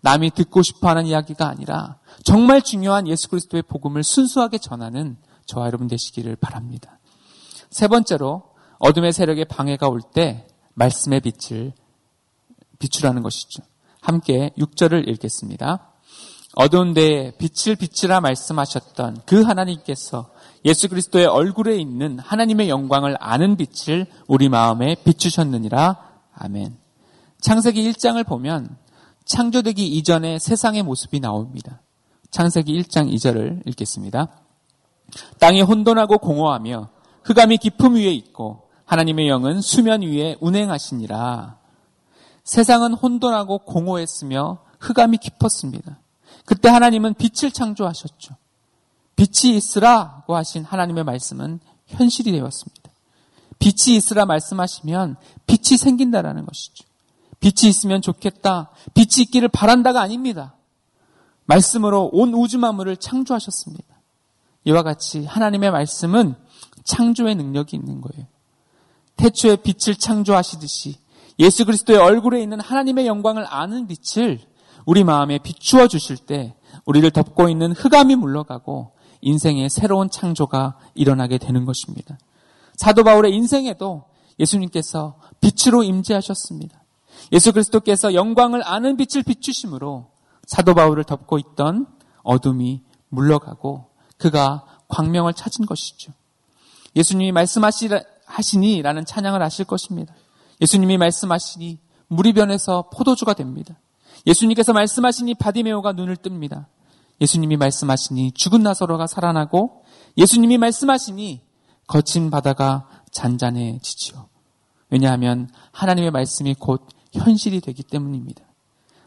남이 0.00 0.30
듣고 0.30 0.62
싶어 0.62 0.88
하는 0.88 1.06
이야기가 1.06 1.48
아니라 1.48 1.98
정말 2.24 2.62
중요한 2.62 3.06
예수 3.06 3.28
그리스도의 3.28 3.62
복음을 3.62 4.02
순수하게 4.02 4.58
전하는 4.58 5.16
저와 5.46 5.66
여러분 5.66 5.88
되시기를 5.88 6.36
바랍니다. 6.36 6.98
세 7.70 7.88
번째로 7.88 8.44
어둠의 8.78 9.12
세력의 9.12 9.44
방해가 9.46 9.88
올 9.88 10.00
때 10.00 10.46
말씀의 10.74 11.20
빛을 11.20 11.72
비추라는 12.78 13.22
것이죠. 13.22 13.62
함께 14.00 14.50
6절을 14.58 15.08
읽겠습니다. 15.08 15.90
어두운 16.56 16.94
데에 16.94 17.32
빛을 17.38 17.76
비치라 17.76 18.20
말씀하셨던 18.20 19.22
그 19.24 19.42
하나님께서 19.42 20.30
예수 20.64 20.88
그리스도의 20.88 21.26
얼굴에 21.26 21.76
있는 21.76 22.18
하나님의 22.18 22.68
영광을 22.68 23.16
아는 23.20 23.56
빛을 23.56 24.06
우리 24.26 24.48
마음에 24.48 24.96
비추셨느니라. 25.04 25.96
아멘. 26.34 26.76
창세기 27.40 27.90
1장을 27.92 28.26
보면 28.26 28.76
창조되기 29.24 29.86
이전의 29.86 30.40
세상의 30.40 30.82
모습이 30.82 31.20
나옵니다. 31.20 31.80
창세기 32.30 32.82
1장 32.82 33.12
2절을 33.12 33.66
읽겠습니다. 33.68 34.28
땅이 35.38 35.62
혼돈하고 35.62 36.18
공허하며 36.18 36.88
흑암이 37.24 37.58
깊음 37.58 37.94
위에 37.94 38.12
있고 38.12 38.68
하나님의 38.84 39.28
영은 39.28 39.60
수면 39.60 40.02
위에 40.02 40.36
운행하시니라. 40.40 41.59
세상은 42.50 42.94
혼돈하고 42.94 43.58
공허했으며 43.58 44.58
흑암이 44.80 45.18
깊었습니다. 45.18 46.00
그때 46.44 46.68
하나님은 46.68 47.14
빛을 47.14 47.52
창조하셨죠. 47.52 48.34
빛이 49.14 49.56
있으라고 49.56 50.34
하신 50.34 50.64
하나님의 50.64 51.04
말씀은 51.04 51.60
현실이 51.86 52.32
되었습니다. 52.32 52.90
빛이 53.60 53.96
있으라 53.96 54.26
말씀하시면 54.26 55.14
빛이 55.46 55.78
생긴다라는 55.78 56.44
것이죠. 56.44 56.84
빛이 57.38 57.70
있으면 57.70 58.02
좋겠다. 58.02 58.70
빛이 58.94 59.22
있기를 59.26 59.46
바란다가 59.46 60.00
아닙니다. 60.00 60.56
말씀으로 61.44 62.10
온 62.12 62.34
우주 62.34 62.58
만물을 62.58 62.96
창조하셨습니다. 62.96 63.84
이와 64.64 64.82
같이 64.82 65.24
하나님의 65.24 65.70
말씀은 65.70 66.34
창조의 66.82 67.36
능력이 67.36 67.76
있는 67.76 68.00
거예요. 68.00 68.26
태초에 69.14 69.54
빛을 69.54 69.94
창조하시듯이 69.94 70.98
예수 71.40 71.64
그리스도의 71.64 71.98
얼굴에 71.98 72.40
있는 72.40 72.60
하나님의 72.60 73.06
영광을 73.06 73.46
아는 73.48 73.88
빛을 73.88 74.40
우리 74.84 75.04
마음에 75.04 75.38
비추어 75.38 75.88
주실 75.88 76.18
때 76.18 76.54
우리를 76.84 77.10
덮고 77.10 77.48
있는 77.48 77.72
흑암이 77.72 78.14
물러가고 78.16 78.92
인생의 79.22 79.70
새로운 79.70 80.10
창조가 80.10 80.78
일어나게 80.94 81.38
되는 81.38 81.64
것입니다. 81.64 82.18
사도 82.76 83.04
바울의 83.04 83.34
인생에도 83.34 84.04
예수님께서 84.38 85.18
빛으로 85.40 85.82
임재하셨습니다. 85.82 86.82
예수 87.32 87.52
그리스도께서 87.52 88.14
영광을 88.14 88.66
아는 88.66 88.96
빛을 88.96 89.22
비추심으로 89.22 90.10
사도 90.46 90.74
바울을 90.74 91.04
덮고 91.04 91.38
있던 91.38 91.86
어둠이 92.22 92.82
물러가고 93.08 93.86
그가 94.18 94.66
광명을 94.88 95.34
찾은 95.34 95.66
것이죠. 95.66 96.12
예수님이 96.96 97.32
말씀하시니라는 97.32 99.04
찬양을 99.06 99.42
하실 99.42 99.64
것입니다. 99.64 100.14
예수님이 100.60 100.98
말씀하시니 100.98 101.78
물이 102.08 102.32
변해서 102.32 102.90
포도주가 102.92 103.34
됩니다. 103.34 103.78
예수님께서 104.26 104.72
말씀하시니 104.72 105.34
바디메오가 105.34 105.92
눈을 105.92 106.16
뜹니다. 106.16 106.66
예수님이 107.20 107.56
말씀하시니 107.56 108.32
죽은 108.32 108.62
나사로가 108.62 109.06
살아나고 109.06 109.84
예수님이 110.16 110.58
말씀하시니 110.58 111.42
거친 111.86 112.30
바다가 112.30 112.88
잔잔해지지요. 113.10 114.28
왜냐하면 114.90 115.48
하나님의 115.72 116.10
말씀이 116.10 116.54
곧 116.54 116.86
현실이 117.12 117.60
되기 117.60 117.82
때문입니다. 117.82 118.42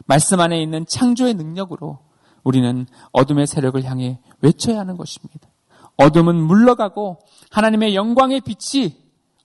말씀 0.06 0.40
안에 0.40 0.60
있는 0.60 0.84
창조의 0.86 1.34
능력으로 1.34 1.98
우리는 2.42 2.86
어둠의 3.12 3.46
세력을 3.46 3.82
향해 3.84 4.18
외쳐야 4.40 4.78
하는 4.80 4.96
것입니다. 4.96 5.48
어둠은 5.96 6.36
물러가고 6.36 7.18
하나님의 7.50 7.94
영광의 7.94 8.42
빛이 8.42 8.96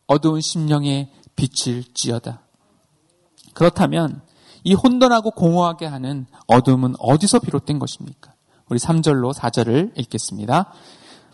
어두운 0.08 0.41
심령에 0.41 1.12
빛을 1.39 1.84
찌어다. 1.93 2.41
그렇다면 3.54 4.21
이 4.63 4.73
혼돈하고 4.73 5.32
공허하게 5.32 5.86
하는 5.86 6.25
어둠은 6.47 6.95
어디서 6.99 7.39
비롯된 7.39 7.80
것입니까? 7.80 8.34
우리 8.67 8.78
3절로 8.78 9.34
4절을 9.34 9.97
읽겠습니다. 9.97 10.73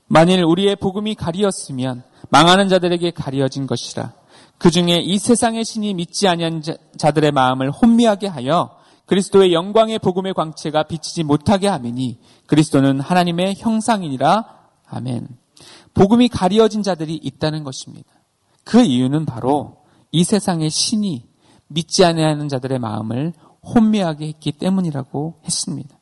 만일 0.08 0.44
우리의 0.44 0.76
복음이 0.76 1.16
가리었으면 1.16 2.04
망하는 2.30 2.70
자들에게 2.70 3.12
가리어진 3.12 3.66
것이라. 3.66 4.14
그 4.60 4.70
중에 4.70 5.00
이 5.00 5.18
세상의 5.18 5.66
신이 5.66 5.96
믿지 5.96 6.28
아니한 6.28 6.62
자들의 6.98 7.32
마음을 7.32 7.72
혼미하게 7.72 8.28
하여 8.28 8.78
그리스도의 9.08 9.54
영광의 9.54 10.00
복음의 10.00 10.34
광채가 10.34 10.84
비치지 10.84 11.24
못하게 11.24 11.68
하미니 11.68 12.20
그리스도는 12.46 13.00
하나님의 13.00 13.56
형상이니라. 13.58 14.46
아멘. 14.88 15.28
복음이 15.94 16.30
가리어진 16.30 16.84
자들이 16.84 17.16
있다는 17.16 17.64
것입니다. 17.64 18.10
그 18.64 18.82
이유는 18.82 19.26
바로 19.26 19.85
이 20.16 20.24
세상의 20.24 20.70
신이 20.70 21.28
믿지 21.68 22.06
아니하는 22.06 22.48
자들의 22.48 22.80
마음을 22.80 23.34
혼미하게 23.62 24.30
했기 24.30 24.54
때문이라고 24.54 25.42
했습니다. 25.44 26.00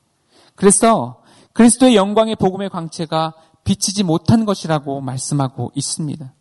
그래서 0.54 1.24
그리스도의 1.54 1.96
영광의 1.96 2.36
복음의 2.36 2.70
광채가 2.70 3.34
비치지 3.64 4.04
못한 4.04 4.46
것이라고 4.46 5.02
말씀하고 5.02 5.72
있습니다. 5.74 6.32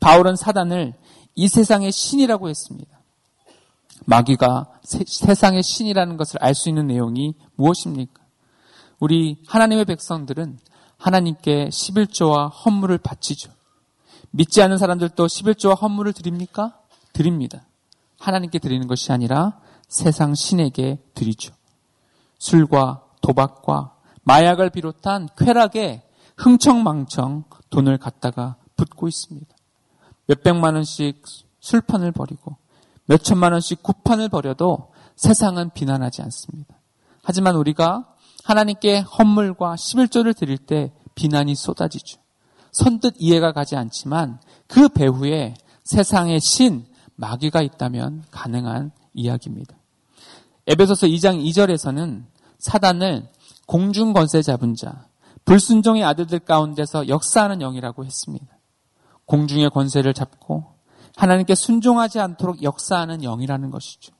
바울은 0.00 0.36
사단을 0.36 0.92
이 1.34 1.48
세상의 1.48 1.92
신이라고 1.92 2.50
했습니다. 2.50 3.00
마귀가 4.04 4.68
세, 4.82 5.02
세상의 5.06 5.62
신이라는 5.62 6.18
것을 6.18 6.36
알 6.42 6.54
수 6.54 6.68
있는 6.68 6.88
내용이 6.88 7.36
무엇입니까? 7.54 8.22
우리 9.00 9.38
하나님의 9.46 9.86
백성들은 9.86 10.58
하나님께 10.98 11.70
11조와 11.70 12.50
헌물을 12.66 12.98
바치죠. 12.98 13.50
믿지 14.30 14.60
않는 14.60 14.76
사람들도 14.76 15.26
11조와 15.26 15.80
헌물을 15.80 16.12
드립니까? 16.12 16.78
드립니다. 17.18 17.66
하나님께 18.20 18.60
드리는 18.60 18.86
것이 18.86 19.10
아니라 19.10 19.58
세상 19.88 20.36
신에게 20.36 21.02
드리죠. 21.14 21.52
술과 22.38 23.02
도박과 23.22 23.96
마약을 24.22 24.70
비롯한 24.70 25.28
쾌락에 25.36 26.04
흥청망청 26.36 27.42
돈을 27.70 27.98
갖다가 27.98 28.54
붓고 28.76 29.08
있습니다. 29.08 29.48
몇백만 30.26 30.76
원씩 30.76 31.24
술판을 31.58 32.12
벌이고 32.12 32.56
몇천만 33.06 33.50
원씩 33.50 33.82
구판을 33.82 34.28
벌여도 34.28 34.92
세상은 35.16 35.70
비난하지 35.70 36.22
않습니다. 36.22 36.78
하지만 37.24 37.56
우리가 37.56 38.14
하나님께 38.44 39.00
헌물과 39.00 39.74
11조를 39.74 40.36
드릴 40.36 40.56
때 40.56 40.92
비난이 41.16 41.56
쏟아지죠. 41.56 42.20
선뜻 42.70 43.14
이해가 43.18 43.50
가지 43.50 43.74
않지만 43.74 44.38
그 44.68 44.88
배후에 44.88 45.54
세상의 45.82 46.38
신, 46.40 46.86
마귀가 47.18 47.62
있다면 47.62 48.24
가능한 48.30 48.92
이야기입니다. 49.12 49.76
에베소서 50.68 51.08
2장 51.08 51.44
2절에서는 51.44 52.24
사단을 52.58 53.28
공중 53.66 54.12
권세 54.12 54.40
잡은 54.40 54.74
자, 54.74 55.08
불순종의 55.44 56.04
아들들 56.04 56.38
가운데서 56.38 57.08
역사하는 57.08 57.58
영이라고 57.60 58.04
했습니다. 58.04 58.46
공중의 59.26 59.70
권세를 59.70 60.14
잡고 60.14 60.78
하나님께 61.16 61.54
순종하지 61.54 62.20
않도록 62.20 62.62
역사하는 62.62 63.22
영이라는 63.22 63.70
것이죠. 63.70 64.14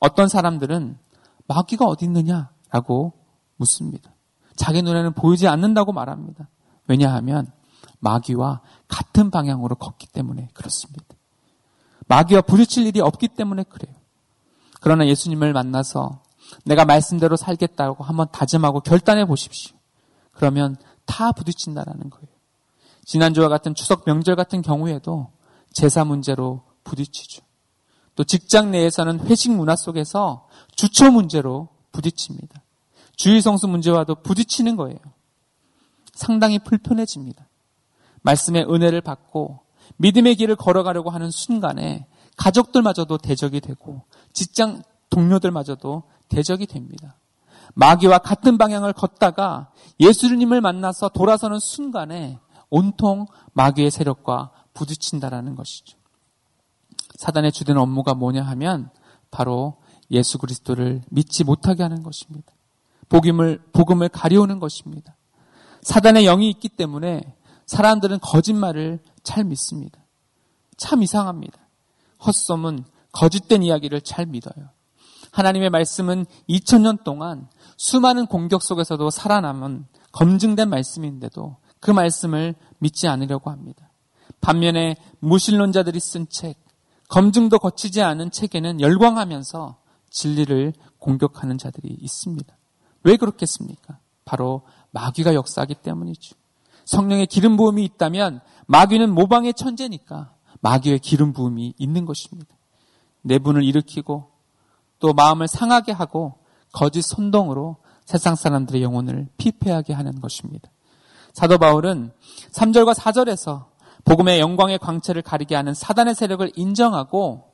어떤 0.00 0.28
사람들은 0.28 0.98
마귀가 1.46 1.86
어디 1.86 2.06
있느냐라고 2.06 3.12
묻습니다. 3.56 4.14
자기 4.56 4.82
눈에는 4.82 5.12
보이지 5.12 5.46
않는다고 5.46 5.92
말합니다. 5.92 6.48
왜냐하면 6.88 7.52
마귀와 8.00 8.62
같은 8.88 9.30
방향으로 9.30 9.76
걷기 9.76 10.08
때문에 10.08 10.48
그렇습니다. 10.54 11.04
마귀와 12.12 12.42
부딪힐 12.42 12.86
일이 12.86 13.00
없기 13.00 13.28
때문에 13.28 13.62
그래요. 13.62 13.94
그러나 14.82 15.06
예수님을 15.06 15.54
만나서 15.54 16.20
내가 16.66 16.84
말씀대로 16.84 17.36
살겠다고 17.36 18.04
한번 18.04 18.26
다짐하고 18.30 18.80
결단해 18.80 19.24
보십시오. 19.24 19.74
그러면 20.32 20.76
다 21.06 21.32
부딪힌다라는 21.32 22.10
거예요. 22.10 22.26
지난주와 23.06 23.48
같은 23.48 23.74
추석 23.74 24.04
명절 24.04 24.36
같은 24.36 24.60
경우에도 24.60 25.30
제사 25.72 26.04
문제로 26.04 26.62
부딪히죠. 26.84 27.42
또 28.14 28.24
직장 28.24 28.70
내에서는 28.72 29.20
회식 29.20 29.52
문화 29.52 29.74
속에서 29.74 30.46
주초 30.76 31.10
문제로 31.10 31.68
부딪힙니다. 31.92 32.62
주의성수 33.16 33.68
문제와도 33.68 34.16
부딪히는 34.16 34.76
거예요. 34.76 34.98
상당히 36.12 36.58
불편해집니다. 36.58 37.48
말씀의 38.20 38.66
은혜를 38.68 39.00
받고 39.00 39.60
믿음의 39.96 40.36
길을 40.36 40.56
걸어가려고 40.56 41.10
하는 41.10 41.30
순간에 41.30 42.06
가족들마저도 42.36 43.18
대적이 43.18 43.60
되고 43.60 44.02
직장 44.32 44.82
동료들마저도 45.10 46.04
대적이 46.28 46.66
됩니다. 46.66 47.16
마귀와 47.74 48.18
같은 48.18 48.58
방향을 48.58 48.92
걷다가 48.92 49.70
예수님을 50.00 50.60
만나서 50.60 51.10
돌아서는 51.10 51.58
순간에 51.58 52.38
온통 52.70 53.26
마귀의 53.52 53.90
세력과 53.90 54.50
부딪힌다라는 54.74 55.54
것이죠. 55.54 55.98
사단의 57.16 57.52
주된 57.52 57.76
업무가 57.76 58.14
뭐냐 58.14 58.42
하면 58.42 58.90
바로 59.30 59.76
예수 60.10 60.38
그리스도를 60.38 61.02
믿지 61.10 61.44
못하게 61.44 61.82
하는 61.82 62.02
것입니다. 62.02 62.52
복음을 63.08 63.62
복음을 63.72 64.08
가려우는 64.08 64.58
것입니다. 64.58 65.16
사단의 65.82 66.24
영이 66.24 66.48
있기 66.50 66.70
때문에 66.70 67.36
사람들은 67.66 68.18
거짓말을 68.20 69.00
잘 69.22 69.44
믿습니다. 69.44 70.00
참 70.76 71.02
이상합니다. 71.02 71.58
헛소문, 72.24 72.84
거짓된 73.12 73.62
이야기를 73.62 74.00
잘 74.02 74.26
믿어요. 74.26 74.70
하나님의 75.32 75.70
말씀은 75.70 76.26
2000년 76.48 77.04
동안 77.04 77.48
수많은 77.76 78.26
공격 78.26 78.62
속에서도 78.62 79.10
살아남은 79.10 79.86
검증된 80.12 80.68
말씀인데도 80.68 81.56
그 81.80 81.90
말씀을 81.90 82.54
믿지 82.78 83.08
않으려고 83.08 83.50
합니다. 83.50 83.90
반면에 84.40 84.96
무신론자들이 85.20 86.00
쓴 86.00 86.28
책, 86.28 86.58
검증도 87.08 87.58
거치지 87.58 88.02
않은 88.02 88.30
책에는 88.30 88.80
열광하면서 88.80 89.78
진리를 90.10 90.72
공격하는 90.98 91.58
자들이 91.58 91.88
있습니다. 92.00 92.56
왜 93.04 93.16
그렇겠습니까? 93.16 93.98
바로 94.24 94.62
마귀가 94.90 95.34
역사하기 95.34 95.76
때문이죠. 95.76 96.36
성령의 96.92 97.26
기름 97.26 97.56
부음이 97.56 97.84
있다면 97.84 98.40
마귀는 98.66 99.14
모방의 99.14 99.54
천재니까 99.54 100.34
마귀의 100.60 100.98
기름 100.98 101.32
부음이 101.32 101.74
있는 101.78 102.04
것입니다. 102.04 102.54
내분을 103.22 103.64
일으키고 103.64 104.30
또 104.98 105.12
마음을 105.14 105.48
상하게 105.48 105.92
하고 105.92 106.34
거짓 106.70 107.02
선동으로 107.02 107.78
세상 108.04 108.34
사람들의 108.34 108.82
영혼을 108.82 109.28
피폐하게 109.38 109.94
하는 109.94 110.20
것입니다. 110.20 110.70
사도 111.32 111.56
바울은 111.56 112.12
3절과 112.52 112.94
4절에서 112.94 113.66
복음의 114.04 114.40
영광의 114.40 114.78
광채를 114.78 115.22
가리게 115.22 115.54
하는 115.54 115.72
사단의 115.72 116.14
세력을 116.14 116.50
인정하고 116.56 117.52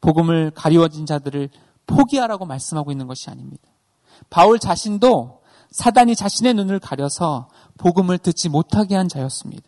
복음을 0.00 0.52
가리워진 0.52 1.06
자들을 1.06 1.48
포기하라고 1.86 2.46
말씀하고 2.46 2.92
있는 2.92 3.08
것이 3.08 3.30
아닙니다. 3.30 3.64
바울 4.30 4.58
자신도 4.58 5.35
사단이 5.76 6.16
자신의 6.16 6.54
눈을 6.54 6.78
가려서 6.78 7.48
복음을 7.76 8.16
듣지 8.16 8.48
못하게 8.48 8.96
한 8.96 9.08
자였습니다. 9.08 9.62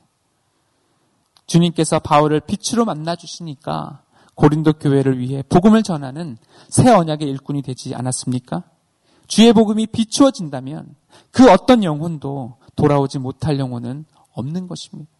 주님께서 1.46 1.98
바울을 1.98 2.40
빛으로 2.40 2.86
만나 2.86 3.14
주시니까 3.14 4.00
고린도 4.34 4.74
교회를 4.74 5.18
위해 5.18 5.42
복음을 5.46 5.82
전하는 5.82 6.38
새 6.70 6.90
언약의 6.90 7.28
일꾼이 7.28 7.60
되지 7.60 7.94
않았습니까? 7.94 8.62
주의 9.26 9.52
복음이 9.52 9.88
비추어진다면 9.88 10.94
그 11.30 11.50
어떤 11.50 11.84
영혼도 11.84 12.56
돌아오지 12.74 13.18
못할 13.18 13.58
영혼은 13.58 14.06
없는 14.32 14.66
것입니다. 14.66 15.10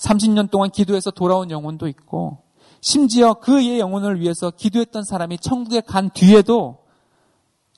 30년 0.00 0.50
동안 0.50 0.70
기도해서 0.70 1.10
돌아온 1.10 1.50
영혼도 1.50 1.88
있고 1.88 2.42
심지어 2.82 3.32
그의 3.32 3.78
영혼을 3.78 4.20
위해서 4.20 4.50
기도했던 4.50 5.04
사람이 5.04 5.38
천국에 5.38 5.80
간 5.80 6.10
뒤에도 6.10 6.79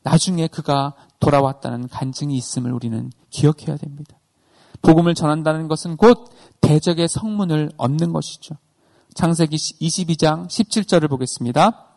나중에 0.02 0.48
그가 0.48 0.94
돌아왔다는 1.20 1.88
간증이 1.88 2.36
있음을 2.36 2.72
우리는 2.72 3.10
기억해야 3.30 3.76
됩니다. 3.76 4.16
복음을 4.82 5.14
전한다는 5.14 5.68
것은 5.68 5.96
곧 5.96 6.30
대적의 6.60 7.08
성문을 7.08 7.70
얻는 7.76 8.12
것이죠. 8.12 8.56
창세기 9.14 9.56
22장 9.56 10.48
17절을 10.48 11.08
보겠습니다. 11.08 11.88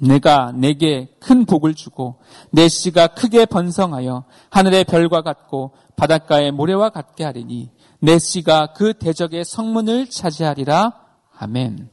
내가 0.00 0.52
내게 0.52 1.08
큰 1.18 1.44
복을 1.44 1.74
주고 1.74 2.20
내 2.50 2.68
씨가 2.68 3.08
크게 3.08 3.46
번성하여 3.46 4.24
하늘의 4.50 4.84
별과 4.84 5.22
같고 5.22 5.72
바닷가의 5.96 6.52
모래와 6.52 6.90
같게 6.90 7.24
하리니 7.24 7.70
내 8.00 8.18
씨가 8.18 8.74
그 8.74 8.94
대적의 8.94 9.44
성문을 9.44 10.08
차지하리라. 10.10 10.92
아멘. 11.38 11.90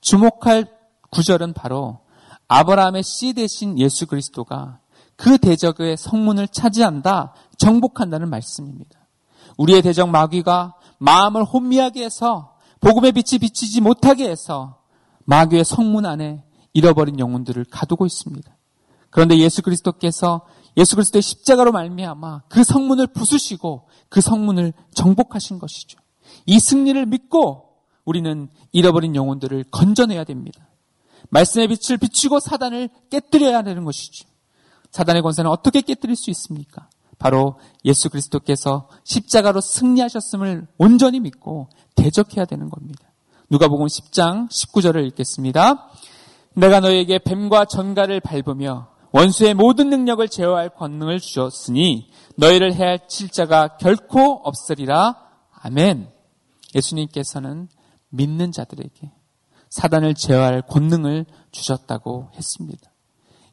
주목할 0.00 0.66
구절은 1.10 1.54
바로 1.54 2.00
아브라함의 2.48 3.02
씨 3.02 3.32
대신 3.32 3.78
예수 3.78 4.06
그리스도가 4.06 4.80
그 5.18 5.36
대적의 5.36 5.96
성문을 5.96 6.46
차지한다, 6.46 7.34
정복한다는 7.58 8.30
말씀입니다. 8.30 9.00
우리의 9.56 9.82
대적 9.82 10.08
마귀가 10.10 10.76
마음을 10.98 11.42
혼미하게 11.42 12.04
해서 12.04 12.54
복음의 12.80 13.10
빛이 13.10 13.40
비치지 13.40 13.80
못하게 13.80 14.30
해서 14.30 14.78
마귀의 15.24 15.64
성문 15.64 16.06
안에 16.06 16.44
잃어버린 16.72 17.18
영혼들을 17.18 17.64
가두고 17.64 18.06
있습니다. 18.06 18.56
그런데 19.10 19.36
예수 19.38 19.60
그리스도께서 19.62 20.46
예수 20.76 20.94
그리스도의 20.94 21.22
십자가로 21.22 21.72
말미암아 21.72 22.42
그 22.48 22.62
성문을 22.62 23.08
부수시고 23.08 23.88
그 24.08 24.20
성문을 24.20 24.72
정복하신 24.94 25.58
것이죠. 25.58 25.98
이 26.46 26.60
승리를 26.60 27.04
믿고 27.06 27.70
우리는 28.04 28.48
잃어버린 28.70 29.16
영혼들을 29.16 29.64
건져내야 29.72 30.22
됩니다. 30.22 30.68
말씀의 31.30 31.66
빛을 31.66 31.98
비추고 31.98 32.38
사단을 32.38 32.88
깨뜨려야 33.10 33.58
하는 33.58 33.84
것이죠. 33.84 34.27
사단의 34.98 35.22
권세는 35.22 35.48
어떻게 35.48 35.80
깨뜨릴 35.80 36.16
수 36.16 36.28
있습니까? 36.30 36.88
바로 37.20 37.60
예수 37.84 38.10
그리스도께서 38.10 38.88
십자가로 39.04 39.60
승리하셨음을 39.60 40.66
온전히 40.76 41.20
믿고 41.20 41.68
대적해야 41.94 42.46
되는 42.46 42.68
겁니다. 42.68 43.08
누가복음 43.48 43.86
10장 43.86 44.48
19절을 44.50 45.06
읽겠습니다. 45.06 45.88
내가 46.54 46.80
너에게 46.80 47.18
뱀과 47.18 47.66
전갈을 47.66 48.18
밟으며 48.20 48.88
원수의 49.12 49.54
모든 49.54 49.88
능력을 49.88 50.28
제어할 50.28 50.70
권능을 50.70 51.20
주었으니 51.20 52.10
너희를 52.36 52.74
해할 52.74 52.98
자가 53.08 53.76
결코 53.76 54.40
없으리라. 54.42 55.14
아멘. 55.52 56.10
예수님께서는 56.74 57.68
믿는 58.08 58.50
자들에게 58.50 59.12
사단을 59.70 60.14
제어할 60.14 60.62
권능을 60.62 61.26
주셨다고 61.52 62.32
했습니다. 62.34 62.90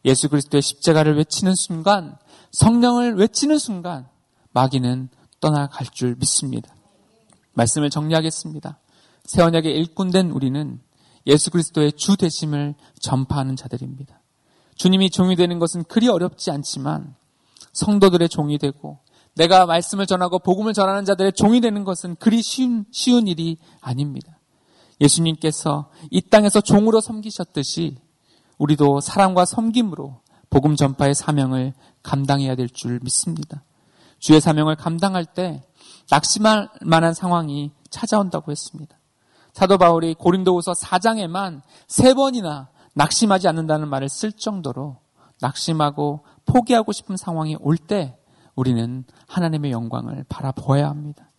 예수 0.06 0.30
그리스도의 0.30 0.62
십자가를 0.62 1.18
외치는 1.18 1.56
순간, 1.56 2.16
성령을 2.52 3.16
외치는 3.16 3.58
순간, 3.58 4.08
마귀는 4.54 5.10
떠나갈 5.42 5.88
줄 5.88 6.16
믿습니다. 6.16 6.74
말씀을 7.54 7.90
정리하겠습니다. 7.90 8.80
새 9.26 9.42
언약의 9.42 9.76
일꾼된 9.76 10.32
우리는 10.32 10.80
예수 11.28 11.50
그리스도의 11.50 11.94
주 11.94 12.16
되심을 12.16 12.76
전파하는 13.02 13.56
자들입니다. 13.56 14.22
주님이 14.76 15.10
종이 15.10 15.36
되는 15.36 15.58
것은 15.58 15.84
그리 15.86 16.08
어렵지 16.08 16.52
않지만 16.52 17.16
성도들의 17.74 18.30
종이 18.30 18.58
되고 18.58 19.00
내가 19.36 19.66
말씀을 19.66 20.06
전하고 20.06 20.40
복음을 20.40 20.74
전하는 20.74 21.04
자들의 21.04 21.34
종이 21.34 21.62
되는 21.62 21.84
것은 21.84 22.16
그리 22.16 22.42
쉬운, 22.42 22.86
쉬운 22.92 23.28
일이 23.28 23.58
아닙니다. 23.82 24.40
예수님께서 25.02 25.90
이 26.10 26.22
땅에서 26.22 26.62
종으로 26.62 27.02
섬기셨듯이 27.02 27.98
우리도 28.58 29.02
사랑과 29.02 29.46
섬김으로 29.46 30.22
복음 30.50 30.76
전파의 30.76 31.16
사명을 31.16 31.74
감당해야 32.04 32.56
될 32.56 32.70
줄 32.70 33.00
믿습니다. 33.04 33.64
주의 34.20 34.40
사명을 34.40 34.76
감당할 34.76 35.26
때 35.26 35.64
낙심할 36.10 36.70
만한 36.82 37.14
상황이 37.14 37.72
찾아온다고 37.90 38.52
했습니다. 38.52 38.98
사도 39.54 39.78
바울이 39.78 40.14
고린도후서 40.16 40.74
4장에만 40.74 41.62
세 41.88 42.14
번이나 42.14 42.70
낙심하지 42.94 43.48
않는다는 43.48 43.88
말을 43.90 44.10
쓸 44.10 44.32
정도로 44.32 44.98
낙심하고 45.42 46.26
포기하고 46.46 46.92
싶은 46.92 47.18
상황이 47.18 47.58
올 47.60 47.78
때 47.78 48.18
우리는 48.56 49.04
하나님의 49.28 49.72
영광을 49.72 50.24
바라보아야 50.30 50.90
합니다. 50.90 51.30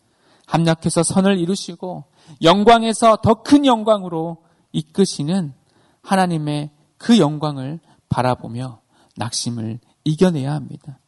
합력해서 0.46 1.02
선을 1.02 1.38
이루시고 1.38 2.04
영광에서 2.42 3.16
더 3.22 3.42
큰 3.42 3.64
영광으로 3.64 4.44
이끄시는 4.72 5.54
하나님의 6.02 6.70
그 6.98 7.18
영광을 7.18 7.80
바라보며 8.08 8.80
낙심을 9.16 9.80
이겨내야 10.04 10.52
합니다. 10.52 10.98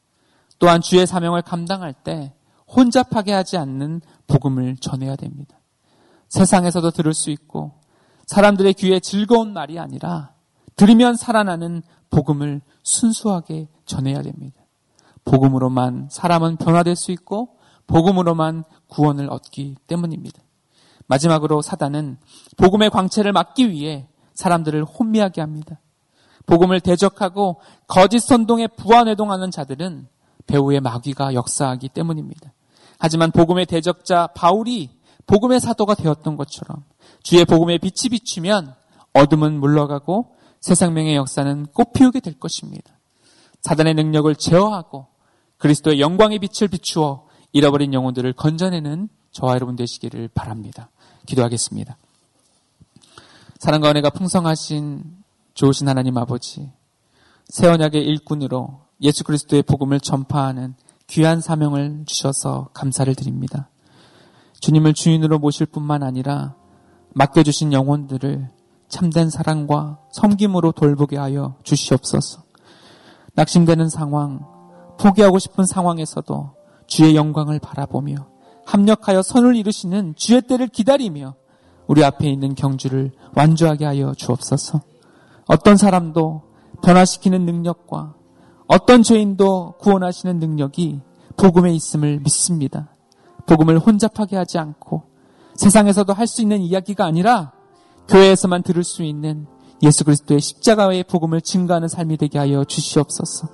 또한 0.59 0.81
주의 0.81 1.07
사명을 1.07 1.42
감당할 1.42 1.92
때 1.92 2.35
혼잡하게 2.74 3.33
하지 3.33 3.57
않는 3.57 4.01
복음을 4.27 4.77
전해야 4.77 5.16
됩니다. 5.16 5.59
세상에서도 6.29 6.90
들을 6.90 7.14
수 7.14 7.31
있고 7.31 7.72
사람들의 8.27 8.74
귀에 8.74 9.01
즐거운 9.01 9.53
말이 9.53 9.79
아니라 9.79 10.35
들으면 10.77 11.16
살아나는 11.16 11.83
복음을 12.11 12.61
순수하게 12.83 13.68
전해야 13.87 14.22
됩니다. 14.22 14.62
복음으로만 15.24 16.09
사람은 16.11 16.57
변화될 16.57 16.96
수 16.96 17.11
있고 17.12 17.57
복음으로만 17.87 18.64
구원을 18.88 19.31
얻기 19.31 19.77
때문입니다. 19.87 20.42
마지막으로 21.07 21.62
사단은 21.62 22.18
복음의 22.57 22.90
광채를 22.90 23.33
막기 23.33 23.70
위해 23.70 24.07
사람들을 24.38 24.85
혼미하게 24.85 25.40
합니다. 25.40 25.81
복음을 26.46 26.81
대적하고 26.81 27.61
거짓 27.88 28.20
선동에 28.20 28.68
부안해동하는 28.68 29.51
자들은 29.51 30.07
배후의 30.46 30.81
마귀가 30.81 31.35
역사하기 31.35 31.88
때문입니다. 31.88 32.53
하지만 33.01 33.33
복음의 33.33 33.66
대적자 33.66 34.29
바울이 34.29 34.90
복음의 35.27 35.59
사도가 35.59 35.96
되었던 35.96 36.37
것처럼 36.37 36.85
주의 37.24 37.44
복음의 37.44 37.81
빛이 37.81 38.11
비추면 38.11 38.74
어둠은 39.12 39.59
물러가고 39.59 40.37
새 40.61 40.77
생명의 40.77 41.16
역사는 41.16 41.66
꽃피우게 41.74 42.20
될 42.20 42.38
것입니다. 42.38 42.92
사단의 43.62 43.94
능력을 43.94 44.33
제어하고 44.37 45.09
그리스도의 45.59 46.01
영광의 46.01 46.38
빛을 46.38 46.68
비추어 46.68 47.27
잃어버린 47.53 47.92
영혼들을 47.92 48.33
건져내는 48.35 49.09
저와 49.33 49.55
여러분 49.55 49.74
되시기를 49.74 50.29
바랍니다. 50.29 50.90
기도하겠습니다. 51.27 51.96
사랑과 53.58 53.90
은혜가 53.90 54.10
풍성하신 54.10 55.02
좋으신 55.54 55.88
하나님 55.88 56.16
아버지, 56.16 56.70
새 57.48 57.66
언약의 57.66 58.04
일꾼으로 58.04 58.82
예수 59.00 59.24
그리스도의 59.24 59.64
복음을 59.64 59.98
전파하는 59.98 60.76
귀한 61.08 61.40
사명을 61.40 62.04
주셔서 62.06 62.68
감사를 62.72 63.12
드립니다. 63.16 63.68
주님을 64.60 64.94
주인으로 64.94 65.40
모실 65.40 65.66
뿐만 65.66 66.04
아니라 66.04 66.54
맡겨주신 67.14 67.72
영혼들을 67.72 68.48
참된 68.88 69.28
사랑과 69.28 69.98
섬김으로 70.12 70.70
돌보게 70.70 71.16
하여 71.16 71.56
주시옵소서. 71.64 72.44
낙심되는 73.34 73.88
상황, 73.88 74.46
포기하고 75.00 75.40
싶은 75.40 75.66
상황에서도 75.66 76.54
주의 76.86 77.16
영광을 77.16 77.58
바라보며 77.58 78.28
합력하여 78.66 79.22
선을 79.22 79.56
이루시는 79.56 80.14
주의 80.16 80.42
때를 80.42 80.68
기다리며 80.68 81.34
우리 81.88 82.05
앞에 82.05 82.29
있는 82.31 82.55
경주를 82.55 83.11
완주하게 83.35 83.85
하여 83.85 84.12
주옵소서. 84.14 84.81
어떤 85.46 85.77
사람도 85.77 86.42
변화시키는 86.83 87.44
능력과 87.44 88.14
어떤 88.68 89.03
죄인도 89.03 89.74
구원하시는 89.79 90.38
능력이 90.38 91.01
복음에 91.37 91.72
있음을 91.74 92.20
믿습니다. 92.20 92.94
복음을 93.46 93.79
혼잡하게 93.79 94.37
하지 94.37 94.59
않고 94.59 95.05
세상에서도 95.55 96.12
할 96.12 96.27
수 96.27 96.42
있는 96.42 96.61
이야기가 96.61 97.05
아니라 97.05 97.53
교회에서만 98.09 98.62
들을 98.62 98.85
수 98.85 99.03
있는 99.03 99.46
예수 99.83 100.05
그리스도의 100.05 100.40
십자가의 100.40 101.05
복음을 101.05 101.40
증거하는 101.40 101.88
삶이 101.88 102.16
되게 102.18 102.38
하여 102.38 102.64
주시옵소서. 102.64 103.48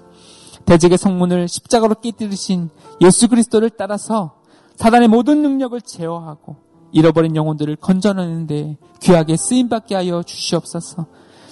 대적의 0.64 0.98
성문을 0.98 1.46
십자가로 1.48 1.96
깨뜨리신 1.96 2.70
예수 3.02 3.28
그리스도를 3.28 3.70
따라서 3.70 4.36
사단의 4.76 5.08
모든 5.08 5.42
능력을 5.42 5.80
제어하고 5.80 6.56
잃어버린 6.94 7.36
영혼들을 7.36 7.76
건져내는데 7.76 8.78
귀하게 9.00 9.36
쓰임받게 9.36 9.94
하여 9.94 10.22
주시옵소서. 10.22 11.06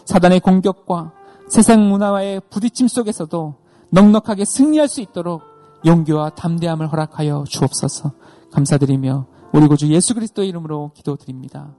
사단의 0.05 0.41
공격과 0.41 1.13
세상 1.49 1.89
문화와의 1.91 2.43
부딪힘 2.49 2.89
속에서도 2.89 3.55
넉넉하게 3.91 4.45
승리할 4.45 4.89
수 4.89 5.01
있도록 5.03 5.43
용기와 5.85 6.31
담대함을 6.31 6.91
허락하여 6.91 7.45
주옵소서. 7.47 8.13
감사드리며 8.53 9.27
우리 9.53 9.67
구주 9.67 9.89
예수 9.89 10.15
그리스도의 10.15 10.49
이름으로 10.49 10.93
기도드립니다. 10.95 11.75